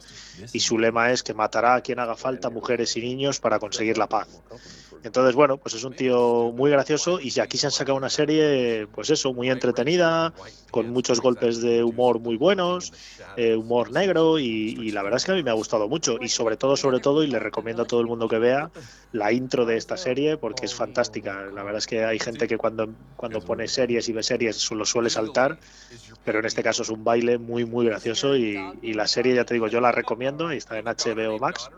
y 0.52 0.60
su 0.60 0.78
lema 0.78 1.12
es 1.12 1.22
que 1.22 1.34
matará 1.34 1.74
a 1.74 1.80
quien 1.80 1.98
haga 1.98 2.16
falta, 2.16 2.50
mujeres 2.50 2.96
y 2.96 3.00
niños, 3.00 3.40
para 3.40 3.58
conseguir 3.58 3.98
la 3.98 4.08
paz. 4.08 4.28
Entonces, 5.04 5.34
bueno, 5.36 5.58
pues 5.58 5.74
es 5.74 5.84
un 5.84 5.94
tío 5.94 6.52
muy 6.52 6.70
gracioso 6.70 7.20
y 7.20 7.38
aquí 7.38 7.56
se 7.56 7.66
han 7.66 7.72
sacado 7.72 7.96
una 7.96 8.10
serie, 8.10 8.88
pues 8.92 9.10
eso, 9.10 9.32
muy 9.32 9.48
entretenida, 9.48 10.32
con 10.70 10.90
muchos 10.90 11.20
golpes 11.20 11.60
de 11.60 11.84
humor 11.84 12.18
muy 12.18 12.36
buenos, 12.36 12.92
eh, 13.36 13.54
humor 13.54 13.92
negro 13.92 14.38
y, 14.40 14.44
y 14.44 14.90
la 14.90 15.02
verdad 15.02 15.18
es 15.18 15.24
que 15.24 15.32
a 15.32 15.34
mí 15.34 15.42
me 15.42 15.50
ha 15.50 15.54
gustado 15.54 15.88
mucho 15.88 16.16
y 16.20 16.28
sobre 16.28 16.56
todo, 16.56 16.76
sobre 16.76 16.98
todo, 17.00 17.22
y 17.22 17.28
le 17.28 17.38
recomiendo 17.38 17.84
todo 17.88 18.00
el 18.00 18.06
mundo 18.06 18.28
que 18.28 18.38
vea 18.38 18.70
la 19.10 19.32
intro 19.32 19.66
de 19.66 19.76
esta 19.76 19.96
serie 19.96 20.36
porque 20.36 20.66
es 20.66 20.74
fantástica. 20.74 21.46
La 21.52 21.64
verdad 21.64 21.78
es 21.78 21.88
que 21.88 22.04
hay 22.04 22.20
gente 22.20 22.46
que 22.46 22.56
cuando, 22.56 22.88
cuando 23.16 23.40
pone 23.40 23.66
series 23.66 24.08
y 24.08 24.12
ve 24.12 24.22
series 24.22 24.70
lo 24.70 24.84
suele 24.84 25.10
saltar, 25.10 25.58
pero 26.24 26.38
en 26.38 26.44
este 26.44 26.62
caso 26.62 26.82
es 26.82 26.90
un 26.90 27.02
baile 27.02 27.38
muy, 27.38 27.64
muy 27.64 27.86
gracioso 27.86 28.36
y, 28.36 28.56
y 28.82 28.94
la 28.94 29.08
serie, 29.08 29.34
ya 29.34 29.44
te 29.44 29.54
digo, 29.54 29.66
yo 29.66 29.80
la 29.80 29.90
recomiendo 29.90 30.52
y 30.52 30.58
está 30.58 30.78
en 30.78 30.84
HBO 30.84 31.38
Max. 31.40 31.70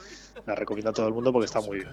La 0.47 0.55
recomiendo 0.55 0.91
a 0.91 0.93
todo 0.93 1.07
el 1.09 1.15
mundo 1.15 1.33
porque 1.33 1.47
está 1.47 1.61
muy 1.61 1.79
bien. 1.79 1.89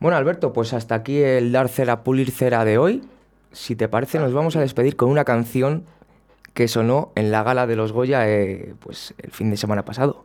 Bueno, 0.00 0.16
Alberto, 0.16 0.52
pues 0.52 0.72
hasta 0.72 0.94
aquí 0.94 1.18
el 1.18 1.50
Darcera 1.50 2.04
Pulircera 2.04 2.64
de 2.64 2.78
hoy. 2.78 3.02
Si 3.50 3.74
te 3.74 3.88
parece, 3.88 4.18
nos 4.18 4.32
vamos 4.32 4.54
a 4.56 4.60
despedir 4.60 4.94
con 4.94 5.08
una 5.10 5.24
canción 5.24 5.84
que 6.54 6.68
sonó 6.68 7.12
en 7.14 7.30
la 7.30 7.42
gala 7.42 7.66
de 7.66 7.76
los 7.76 7.92
Goya 7.92 8.28
eh, 8.28 8.74
pues, 8.80 9.14
el 9.18 9.30
fin 9.30 9.50
de 9.50 9.56
semana 9.56 9.84
pasado. 9.84 10.24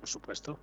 Por 0.00 0.08
supuesto. 0.08 0.58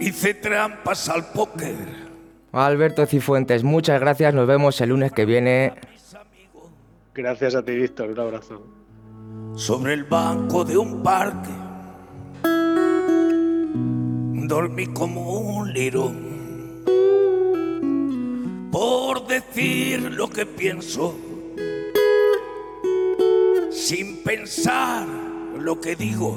Hice 0.00 0.34
trampas 0.34 1.08
al 1.08 1.26
póker. 1.32 1.76
Alberto 2.52 3.06
Cifuentes, 3.06 3.64
muchas 3.64 4.00
gracias. 4.00 4.34
Nos 4.34 4.46
vemos 4.46 4.80
el 4.80 4.90
lunes 4.90 5.12
que 5.12 5.24
viene. 5.24 5.74
Gracias 7.14 7.54
a 7.54 7.62
ti, 7.62 7.74
Víctor. 7.74 8.10
Un 8.10 8.20
abrazo. 8.20 8.66
Sobre 9.54 9.94
el 9.94 10.04
banco 10.04 10.64
de 10.64 10.76
un 10.76 11.02
parque. 11.02 11.50
Dormí 14.48 14.86
como 14.88 15.38
un 15.38 15.72
lirón. 15.72 16.32
Por 18.70 19.26
decir 19.26 20.10
lo 20.12 20.28
que 20.28 20.46
pienso. 20.46 21.14
Sin 23.70 24.22
pensar 24.22 25.06
lo 25.58 25.80
que 25.80 25.96
digo. 25.96 26.36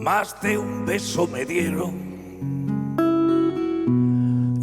Más 0.00 0.40
de 0.40 0.58
un 0.58 0.86
beso 0.86 1.26
me 1.26 1.44
dieron 1.44 2.08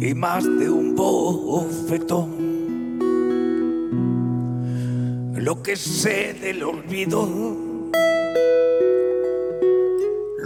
y 0.00 0.14
más 0.14 0.44
de 0.44 0.68
un 0.70 0.94
bofetón. 0.94 2.46
Lo 5.34 5.62
que 5.62 5.76
sé 5.76 6.34
del 6.34 6.64
olvido 6.64 7.65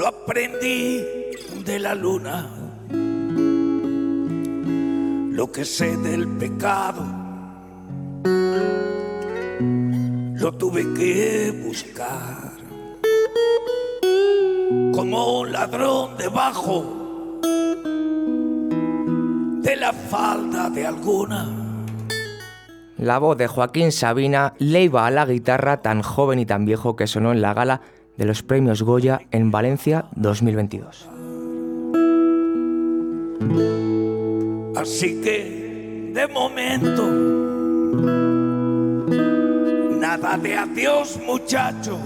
lo 0.01 0.07
aprendí 0.07 1.05
de 1.63 1.79
la 1.79 1.95
luna. 1.95 2.49
Lo 5.31 5.53
que 5.53 5.67
sé 5.67 5.95
del 5.99 6.27
pecado 6.27 7.05
lo 10.43 10.53
tuve 10.53 10.95
que 10.95 11.53
buscar 11.67 12.53
como 14.95 15.41
un 15.41 15.53
ladrón 15.53 16.17
debajo 16.17 17.39
de 19.61 19.77
la 19.77 19.93
falda 19.93 20.71
de 20.71 20.87
alguna. 20.87 21.47
La 22.97 23.19
voz 23.19 23.37
de 23.37 23.49
Joaquín 23.49 23.93
Sabina 23.93 24.55
le 24.59 24.85
iba 24.85 25.07
a 25.07 25.11
la 25.11 25.27
guitarra 25.27 25.83
tan 25.83 26.01
joven 26.01 26.39
y 26.39 26.47
tan 26.47 26.65
viejo 26.65 26.97
que 26.97 27.07
sonó 27.07 27.33
en 27.33 27.43
la 27.43 27.53
gala 27.53 27.83
de 28.21 28.27
los 28.27 28.43
premios 28.43 28.83
Goya 28.83 29.23
en 29.31 29.51
Valencia 29.51 30.05
2022. 30.15 31.09
Así 34.77 35.23
que, 35.23 36.13
de 36.15 36.29
momento, 36.29 37.11
nada 39.99 40.37
de 40.37 40.55
adiós 40.55 41.19
muchachos. 41.25 41.99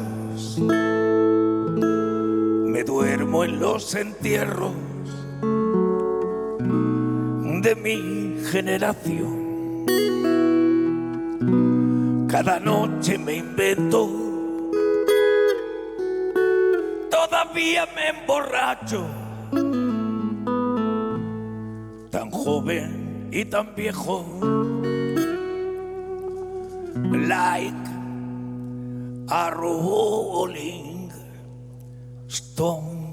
Me 2.68 2.85
duermo 2.85 3.42
en 3.42 3.59
los 3.59 3.92
entierros 3.97 4.71
de 7.61 7.75
mi 7.75 8.37
generación. 8.52 9.85
Cada 12.28 12.61
noche 12.61 13.18
me 13.18 13.38
invento, 13.38 14.24
todavía 17.54 17.87
me 17.94 18.08
emborracho. 18.08 19.06
Tan 22.11 22.30
joven 22.30 23.28
y 23.30 23.44
tan 23.44 23.75
viejo, 23.76 24.26
like 27.12 27.74
a 29.29 29.50
rolling 29.50 31.12
stone. 32.26 33.05